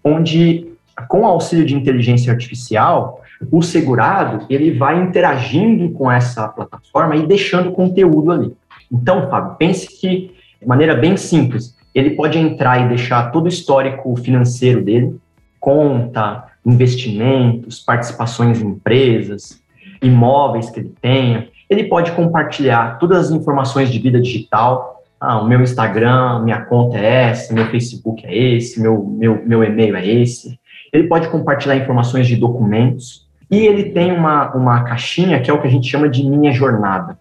[0.05, 0.69] onde,
[1.09, 7.27] com o auxílio de inteligência artificial, o segurado ele vai interagindo com essa plataforma e
[7.27, 8.53] deixando conteúdo ali.
[8.91, 13.49] Então, Fábio, pense que, de maneira bem simples, ele pode entrar e deixar todo o
[13.49, 15.17] histórico financeiro dele,
[15.59, 19.63] conta, investimentos, participações em empresas,
[20.03, 25.03] imóveis que ele tenha, ele pode compartilhar todas as informações de vida digital.
[25.19, 29.65] Ah, o meu Instagram, minha conta é essa, meu Facebook é esse, meu, meu, meu
[29.65, 30.59] e-mail é esse.
[30.97, 33.27] Ele pode compartilhar informações de documentos.
[33.51, 36.53] E ele tem uma, uma caixinha que é o que a gente chama de minha
[36.53, 37.19] jornada,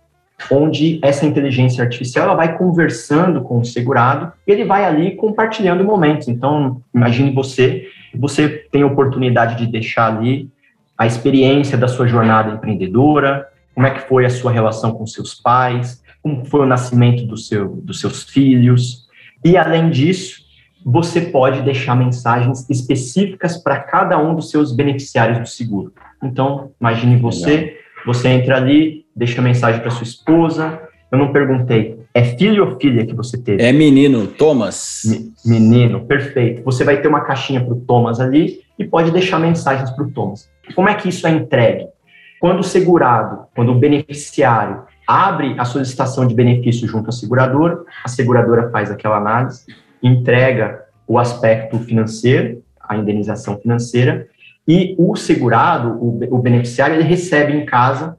[0.49, 5.83] onde essa inteligência artificial ela vai conversando com o segurado e ele vai ali compartilhando
[5.83, 6.27] momentos.
[6.27, 10.49] Então, imagine você, você tem a oportunidade de deixar ali
[10.97, 15.35] a experiência da sua jornada empreendedora, como é que foi a sua relação com seus
[15.35, 19.05] pais, como foi o nascimento do seu, dos seus filhos.
[19.43, 20.44] E, além disso,
[20.85, 25.91] você pode deixar mensagens específicas para cada um dos seus beneficiários do seguro.
[26.23, 30.79] Então, imagine você, você entra ali, deixa mensagem para sua esposa.
[31.11, 33.63] Eu não perguntei, é filho ou filha que você teve?
[33.63, 35.01] É menino, Thomas.
[35.43, 36.63] menino, perfeito.
[36.63, 40.11] Você vai ter uma caixinha para o Thomas ali e pode deixar mensagens para o
[40.11, 40.47] Thomas.
[40.75, 41.87] Como é que isso é entregue?
[42.39, 48.07] Quando o segurado, quando o beneficiário abre a solicitação de benefício junto à seguradora, a
[48.07, 49.65] seguradora faz aquela análise,
[50.01, 54.27] entrega o aspecto financeiro, a indenização financeira,
[54.67, 58.17] e o segurado, o, o beneficiário, ele recebe em casa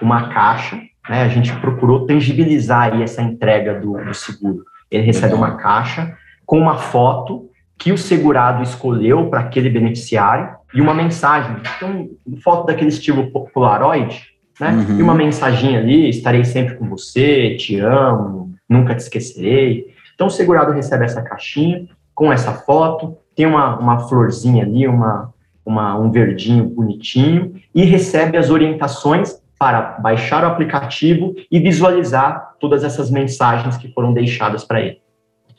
[0.00, 0.76] uma caixa,
[1.08, 4.64] né, a gente procurou tangibilizar aí essa entrega do, do seguro.
[4.90, 10.80] Ele recebe uma caixa com uma foto que o segurado escolheu para aquele beneficiário e
[10.80, 11.56] uma mensagem.
[11.76, 12.08] Então,
[12.42, 14.70] foto daquele estilo Polaroid, né?
[14.70, 14.98] Uhum.
[14.98, 19.91] E uma mensaginha ali: estarei sempre com você, te amo, nunca te esquecerei.
[20.14, 25.32] Então, o segurado recebe essa caixinha com essa foto, tem uma, uma florzinha ali, uma,
[25.64, 32.82] uma, um verdinho bonitinho, e recebe as orientações para baixar o aplicativo e visualizar todas
[32.82, 35.00] essas mensagens que foram deixadas para ele.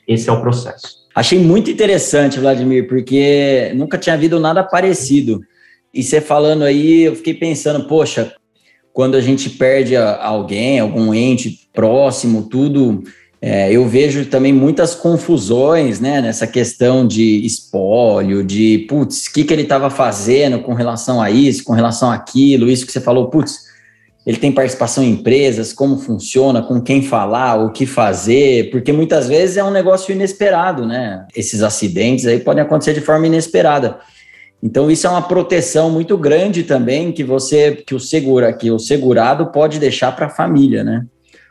[0.06, 1.04] Esse é o processo.
[1.14, 5.40] Achei muito interessante, Vladimir, porque nunca tinha havido nada parecido.
[5.92, 8.34] E você falando aí, eu fiquei pensando, poxa,
[8.92, 13.02] quando a gente perde alguém, algum ente próximo, tudo,
[13.46, 19.44] é, eu vejo também muitas confusões, né, nessa questão de espólio, de, putz, o que,
[19.44, 23.28] que ele estava fazendo com relação a isso, com relação àquilo, isso que você falou,
[23.28, 23.58] putz,
[24.26, 29.28] ele tem participação em empresas, como funciona, com quem falar, o que fazer, porque muitas
[29.28, 31.26] vezes é um negócio inesperado, né?
[31.36, 33.98] Esses acidentes aí podem acontecer de forma inesperada.
[34.62, 38.78] Então isso é uma proteção muito grande também que você que o segura, que o
[38.78, 41.04] segurado pode deixar para a família, né?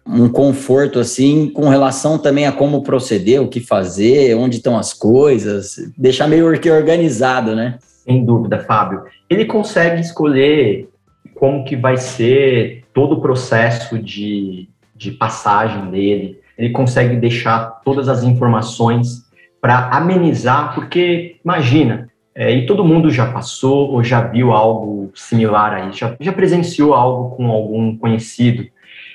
[0.05, 4.93] Um conforto assim com relação também a como proceder, o que fazer, onde estão as
[4.93, 7.77] coisas, deixar meio organizado, né?
[7.81, 9.03] Sem dúvida, Fábio.
[9.29, 10.89] Ele consegue escolher
[11.35, 16.39] como que vai ser todo o processo de, de passagem dele.
[16.57, 19.23] Ele consegue deixar todas as informações
[19.61, 25.73] para amenizar, porque imagina, é, e todo mundo já passou ou já viu algo similar
[25.73, 28.65] a isso, já, já presenciou algo com algum conhecido.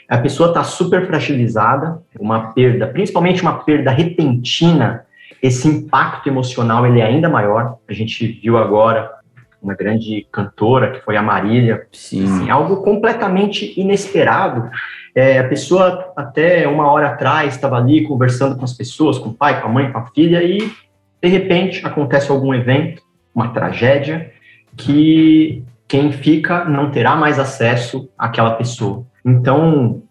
[0.09, 5.05] A pessoa está super fragilizada, uma perda, principalmente uma perda repentina,
[5.43, 7.77] esse impacto emocional ele é ainda maior.
[7.87, 9.19] A gente viu agora
[9.63, 11.87] uma grande cantora, que foi a Marília.
[11.93, 12.25] Sim.
[12.25, 14.71] Assim, algo completamente inesperado.
[15.15, 19.35] É, a pessoa, até uma hora atrás, estava ali conversando com as pessoas, com o
[19.35, 20.59] pai, com a mãe, com a filha, e,
[21.21, 23.03] de repente, acontece algum evento,
[23.35, 24.33] uma tragédia,
[24.77, 29.05] que quem fica não terá mais acesso àquela pessoa.
[29.29, 30.03] Então,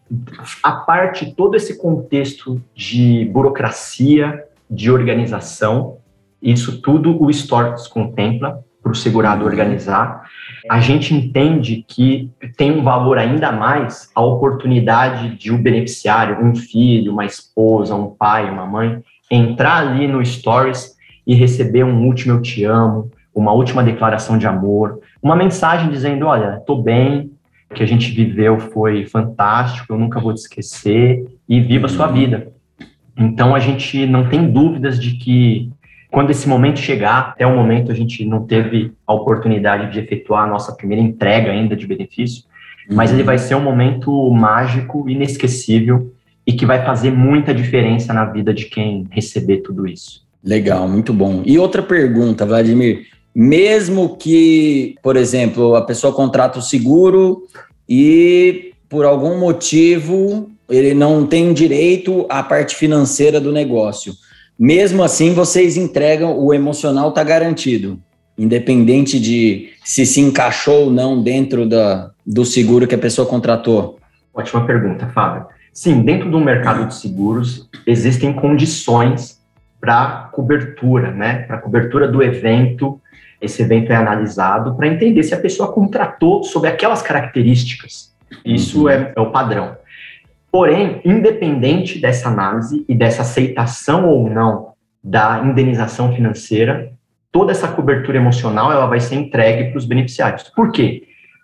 [0.61, 5.97] a parte, todo esse contexto de burocracia, de organização,
[6.41, 10.23] isso tudo o Storks contempla, para o segurado organizar.
[10.69, 16.55] A gente entende que tem um valor ainda mais a oportunidade de um beneficiário, um
[16.55, 22.35] filho, uma esposa, um pai, uma mãe, entrar ali no Stories e receber um último
[22.35, 27.31] eu te amo, uma última declaração de amor, uma mensagem dizendo, olha, tô bem,
[27.73, 32.07] que a gente viveu foi fantástico, eu nunca vou te esquecer e viva a sua
[32.07, 32.47] vida.
[33.17, 35.71] Então a gente não tem dúvidas de que
[36.09, 40.45] Quando esse momento chegar, até o momento a gente não teve a oportunidade de efetuar
[40.45, 42.43] a nossa primeira entrega ainda de benefício,
[42.89, 46.13] mas ele vai ser um momento mágico, inesquecível
[46.45, 50.25] e que vai fazer muita diferença na vida de quem receber tudo isso.
[50.41, 51.43] Legal, muito bom.
[51.45, 53.05] E outra pergunta, Vladimir.
[53.39, 57.43] Mesmo que, por exemplo, a pessoa contrata o seguro
[57.87, 64.11] e por algum motivo ele não tem direito à parte financeira do negócio.
[64.57, 67.99] Mesmo assim, vocês entregam, o emocional está garantido,
[68.35, 73.99] independente de se se encaixou ou não dentro da, do seguro que a pessoa contratou.
[74.33, 75.45] Ótima pergunta, Fábio.
[75.71, 79.39] Sim, dentro do mercado de seguros existem condições
[79.79, 81.43] para cobertura, né?
[81.43, 82.99] Para cobertura do evento.
[83.41, 88.13] Esse evento é analisado para entender se a pessoa contratou sob aquelas características.
[88.43, 88.89] Isso uhum.
[88.89, 89.77] é, é o padrão.
[90.51, 94.69] Porém, independente dessa análise e dessa aceitação ou não
[95.03, 96.91] da indenização financeira,
[97.31, 100.43] toda essa cobertura emocional ela vai ser entregue para os beneficiários.
[100.43, 101.03] Por quê?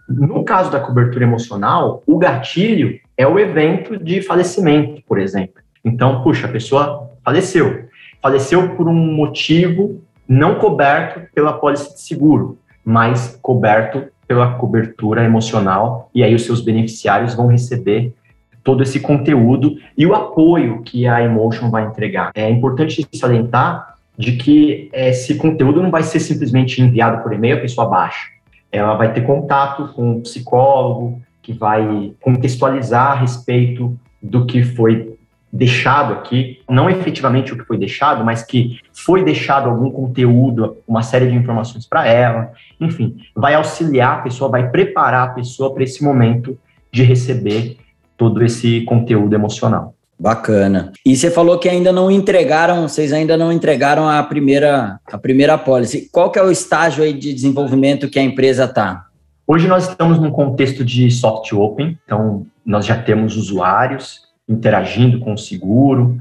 [0.09, 5.61] No caso da cobertura emocional, o gatilho é o evento de falecimento, por exemplo.
[5.83, 7.85] Então, puxa, a pessoa faleceu.
[8.21, 16.09] Faleceu por um motivo não coberto pela pólice de seguro, mas coberto pela cobertura emocional,
[16.15, 18.13] e aí os seus beneficiários vão receber
[18.63, 22.31] todo esse conteúdo e o apoio que a Emotion vai entregar.
[22.33, 27.61] É importante salientar de que esse conteúdo não vai ser simplesmente enviado por e-mail, a
[27.61, 28.27] pessoa baixa.
[28.71, 35.12] Ela vai ter contato com um psicólogo, que vai contextualizar a respeito do que foi
[35.53, 41.03] deixado aqui, não efetivamente o que foi deixado, mas que foi deixado algum conteúdo, uma
[41.03, 45.83] série de informações para ela, enfim, vai auxiliar a pessoa, vai preparar a pessoa para
[45.83, 46.57] esse momento
[46.91, 47.77] de receber
[48.17, 49.93] todo esse conteúdo emocional.
[50.17, 50.91] Bacana.
[51.05, 55.57] E você falou que ainda não entregaram, vocês ainda não entregaram a primeira a primeira
[55.57, 56.09] policy.
[56.11, 59.07] Qual que é o estágio aí de desenvolvimento que a empresa está?
[59.45, 65.33] Hoje nós estamos num contexto de soft open, então nós já temos usuários interagindo com
[65.33, 66.17] o seguro,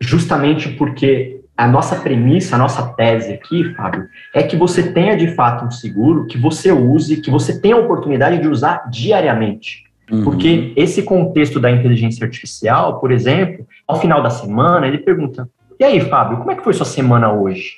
[0.00, 5.28] justamente porque a nossa premissa, a nossa tese aqui, Fábio, é que você tenha de
[5.34, 9.84] fato um seguro que você use, que você tenha a oportunidade de usar diariamente.
[10.10, 10.24] Uhum.
[10.24, 15.84] Porque esse contexto da inteligência artificial, por exemplo, ao final da semana, ele pergunta: E
[15.84, 17.72] aí, Fábio, como é que foi sua semana hoje?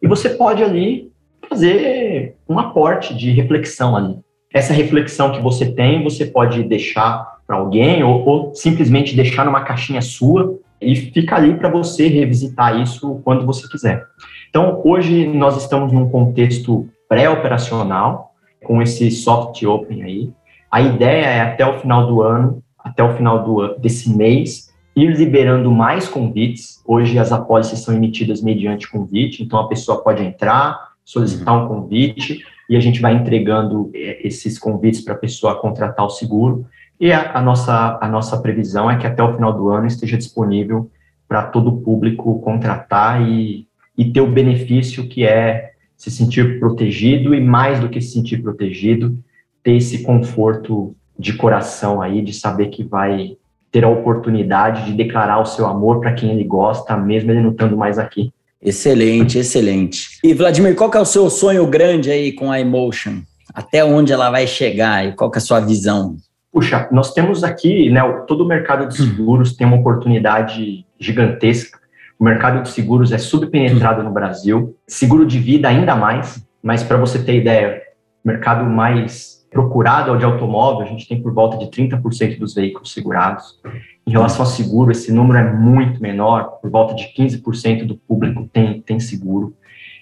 [0.00, 1.10] E você pode ali
[1.48, 4.18] fazer um aporte de reflexão ali.
[4.52, 9.62] Essa reflexão que você tem, você pode deixar para alguém ou, ou, simplesmente deixar numa
[9.62, 14.04] caixinha sua e fica ali para você revisitar isso quando você quiser.
[14.50, 18.32] Então, hoje nós estamos num contexto pré-operacional
[18.64, 20.30] com esse soft open aí.
[20.70, 25.16] A ideia é até o final do ano, até o final do, desse mês, ir
[25.16, 26.82] liberando mais convites.
[26.86, 32.42] Hoje as apólices são emitidas mediante convite, então a pessoa pode entrar, solicitar um convite
[32.68, 36.66] e a gente vai entregando é, esses convites para a pessoa contratar o seguro.
[36.98, 40.16] E a, a, nossa, a nossa previsão é que até o final do ano esteja
[40.16, 40.90] disponível
[41.28, 47.34] para todo o público contratar e, e ter o benefício que é se sentir protegido
[47.34, 49.18] e mais do que se sentir protegido,
[49.62, 53.36] ter esse conforto de coração aí, de saber que vai
[53.72, 57.50] ter a oportunidade de declarar o seu amor para quem ele gosta, mesmo ele não
[57.50, 58.32] estando mais aqui.
[58.62, 60.18] Excelente, excelente.
[60.22, 63.20] E Vladimir, qual que é o seu sonho grande aí com a Emotion?
[63.52, 66.16] Até onde ela vai chegar e qual que é a sua visão?
[66.56, 71.78] Puxa, nós temos aqui, né, todo o mercado de seguros tem uma oportunidade gigantesca.
[72.18, 76.96] O mercado de seguros é subpenetrado no Brasil, seguro de vida ainda mais, mas para
[76.96, 77.82] você ter ideia,
[78.24, 82.38] o mercado mais procurado é o de automóvel, a gente tem por volta de 30%
[82.38, 83.60] dos veículos segurados.
[84.06, 88.48] Em relação ao seguro, esse número é muito menor, por volta de 15% do público
[88.50, 89.54] tem, tem seguro.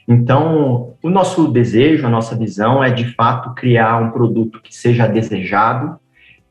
[0.07, 5.09] Então, o nosso desejo, a nossa visão é de fato criar um produto que seja
[5.09, 5.99] desejado,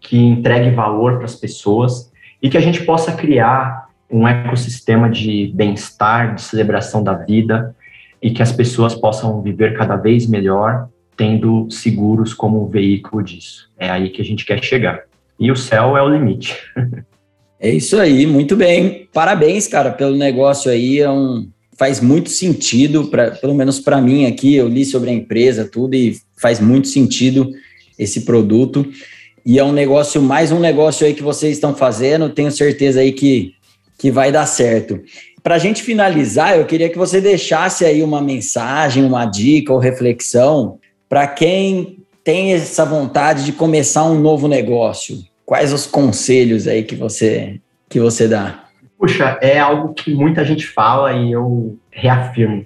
[0.04, 5.52] que entregue valor para as pessoas e que a gente possa criar um ecossistema de
[5.56, 7.76] bem-estar, de celebração da vida
[8.22, 13.70] e que as pessoas possam viver cada vez melhor, tendo seguros como veículo disso.
[13.80, 15.04] É aí que a gente quer chegar.
[15.40, 16.58] E o céu é o limite.
[17.60, 19.08] É isso aí, muito bem.
[19.14, 21.00] Parabéns, cara, pelo negócio aí.
[21.00, 21.48] É um,
[21.78, 24.54] faz muito sentido, pra, pelo menos para mim aqui.
[24.54, 27.50] Eu li sobre a empresa, tudo, e faz muito sentido
[27.98, 28.86] esse produto.
[29.46, 32.30] E é um negócio, mais um negócio aí que vocês estão fazendo.
[32.30, 33.54] Tenho certeza aí que,
[33.98, 35.02] que vai dar certo.
[35.42, 39.80] Para a gente finalizar, eu queria que você deixasse aí uma mensagem, uma dica ou
[39.80, 40.80] reflexão
[41.10, 46.96] para quem tem essa vontade de começar um novo negócio Quais os conselhos aí que
[46.96, 48.64] você que você dá?
[48.98, 52.66] Puxa, é algo que muita gente fala e eu reafirmo.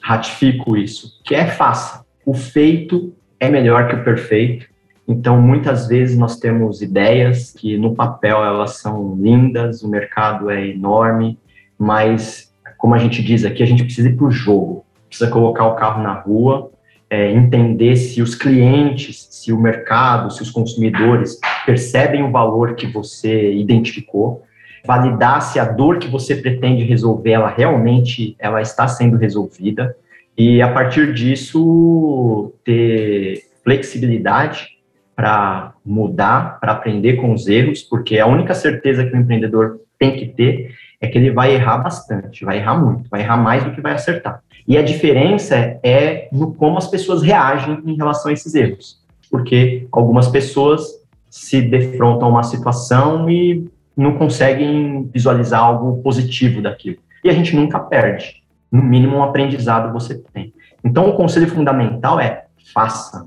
[0.00, 2.04] ratifico isso, que é faça.
[2.24, 4.66] O feito é melhor que o perfeito.
[5.08, 10.66] Então, muitas vezes nós temos ideias que no papel elas são lindas, o mercado é
[10.66, 11.38] enorme,
[11.78, 15.66] mas como a gente diz aqui, a gente precisa ir para o jogo, precisa colocar
[15.66, 16.70] o carro na rua,
[17.08, 22.86] é, entender se os clientes, se o mercado, se os consumidores percebem o valor que
[22.88, 24.42] você identificou,
[24.84, 29.96] validar se a dor que você pretende resolver, ela realmente ela está sendo resolvida,
[30.36, 34.75] e a partir disso ter flexibilidade
[35.16, 40.14] para mudar, para aprender com os erros, porque a única certeza que o empreendedor tem
[40.14, 43.72] que ter é que ele vai errar bastante, vai errar muito, vai errar mais do
[43.72, 44.42] que vai acertar.
[44.68, 49.00] E a diferença é no como as pessoas reagem em relação a esses erros,
[49.30, 50.82] porque algumas pessoas
[51.30, 56.98] se defrontam a uma situação e não conseguem visualizar algo positivo daquilo.
[57.24, 58.42] E a gente nunca perde.
[58.70, 60.52] No mínimo, um aprendizado você tem.
[60.84, 63.24] Então, o conselho fundamental é faça,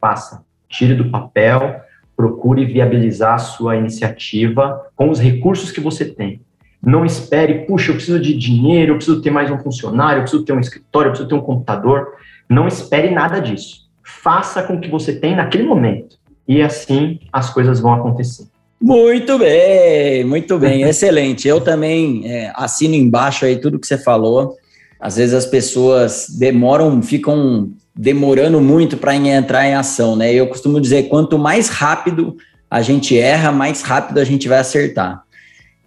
[0.00, 1.80] faça tire do papel,
[2.16, 6.40] procure viabilizar a sua iniciativa com os recursos que você tem.
[6.82, 10.44] Não espere, puxa, eu preciso de dinheiro, eu preciso ter mais um funcionário, eu preciso
[10.44, 12.14] ter um escritório, eu preciso ter um computador.
[12.48, 13.88] Não espere nada disso.
[14.02, 16.16] Faça com o que você tem naquele momento.
[16.48, 18.46] E assim as coisas vão acontecer.
[18.80, 21.46] Muito bem, muito bem, excelente.
[21.46, 24.56] Eu também é, assino embaixo aí tudo que você falou.
[24.98, 30.32] Às vezes as pessoas demoram, ficam demorando muito para entrar em ação, né?
[30.32, 32.36] Eu costumo dizer, quanto mais rápido
[32.70, 35.22] a gente erra, mais rápido a gente vai acertar.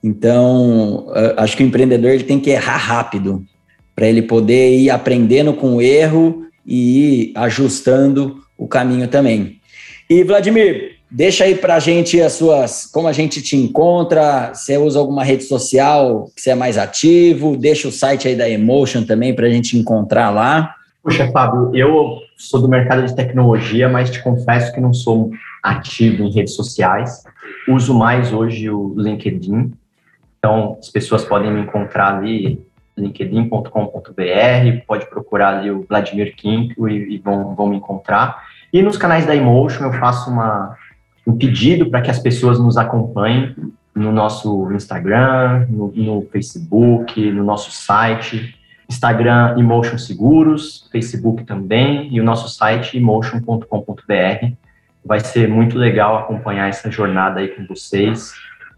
[0.03, 3.43] Então, acho que o empreendedor ele tem que errar rápido
[3.95, 9.59] para ele poder ir aprendendo com o erro e ir ajustando o caminho também.
[10.07, 14.77] E Vladimir, deixa aí para a gente as suas, como a gente te encontra, você
[14.77, 19.03] usa alguma rede social que você é mais ativo, deixa o site aí da Emotion
[19.03, 20.75] também para a gente encontrar lá.
[21.05, 25.29] Puxa, Fábio, eu sou do mercado de tecnologia, mas te confesso que não sou
[25.61, 27.23] ativo em redes sociais.
[27.67, 29.71] Uso mais hoje o LinkedIn.
[30.39, 32.59] Então, as pessoas podem me encontrar ali,
[32.97, 33.71] linkedin.com.br,
[34.87, 38.43] pode procurar ali o Vladimir Quinto e, e, vão, vão me encontrar.
[38.73, 40.75] E nos canais da Emotion eu faço uma,
[41.27, 43.55] um pedido para que as pessoas nos acompanhem
[43.93, 48.55] no nosso Instagram, no, no Facebook, no nosso site.
[48.89, 54.51] Instagram Emotion Seguros, Facebook também e o nosso site emotion.com.br.
[55.03, 58.33] Vai ser muito legal acompanhar essa jornada aí com vocês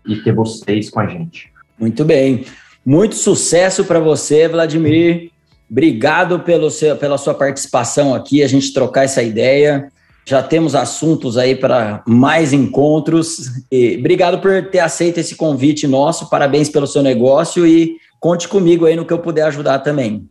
[0.06, 1.52] e ter vocês com a gente.
[1.80, 2.46] Muito bem.
[2.86, 5.30] Muito sucesso para você, Vladimir.
[5.70, 9.92] Obrigado pelo seu, pela sua participação aqui, a gente trocar essa ideia.
[10.26, 13.64] Já temos assuntos aí para mais encontros.
[13.72, 16.30] E obrigado por ter aceito esse convite nosso.
[16.30, 20.30] Parabéns pelo seu negócio e conte comigo aí no que eu puder ajudar também.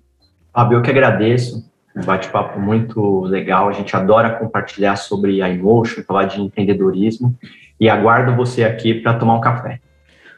[0.52, 1.64] Fábio, eu que agradeço.
[1.96, 3.68] Um bate-papo muito legal.
[3.68, 7.34] A gente adora compartilhar sobre a Emotion, falar de empreendedorismo.
[7.80, 9.80] E aguardo você aqui para tomar um café.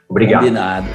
[0.09, 0.42] Obrigado.
[0.42, 0.86] Combinado.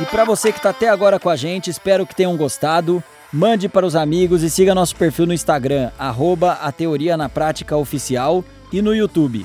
[0.00, 3.02] E para você que está até agora com a gente, espero que tenham gostado.
[3.32, 7.76] Mande para os amigos e siga nosso perfil no Instagram, arroba a Teoria na Prática
[7.76, 9.44] Oficial e no YouTube.